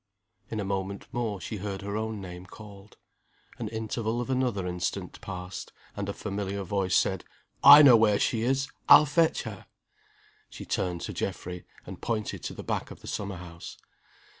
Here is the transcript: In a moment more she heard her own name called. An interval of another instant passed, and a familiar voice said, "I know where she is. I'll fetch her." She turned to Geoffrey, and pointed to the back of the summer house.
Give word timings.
In 0.49 0.59
a 0.59 0.65
moment 0.65 1.05
more 1.11 1.39
she 1.39 1.57
heard 1.57 1.83
her 1.83 1.95
own 1.95 2.19
name 2.19 2.47
called. 2.47 2.97
An 3.59 3.67
interval 3.67 4.19
of 4.19 4.31
another 4.31 4.65
instant 4.65 5.21
passed, 5.21 5.71
and 5.95 6.09
a 6.09 6.13
familiar 6.13 6.63
voice 6.63 6.95
said, 6.95 7.23
"I 7.63 7.83
know 7.83 7.95
where 7.95 8.17
she 8.17 8.41
is. 8.41 8.67
I'll 8.89 9.05
fetch 9.05 9.43
her." 9.43 9.67
She 10.49 10.65
turned 10.65 11.01
to 11.01 11.13
Geoffrey, 11.13 11.65
and 11.85 12.01
pointed 12.01 12.41
to 12.45 12.55
the 12.55 12.63
back 12.63 12.89
of 12.89 13.01
the 13.01 13.07
summer 13.07 13.35
house. 13.37 13.77